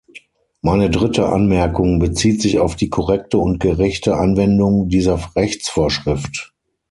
Meine 0.63 0.89
dritte 0.89 1.27
Anmerkung 1.27 1.99
bezieht 1.99 2.41
sich 2.41 2.57
auf 2.57 2.75
die 2.75 2.89
korrekte 2.89 3.37
und 3.37 3.59
gerechte 3.59 4.17
Anwendung 4.17 4.89
dieser 4.89 5.19
Rechtsvorschrift. 5.35 6.55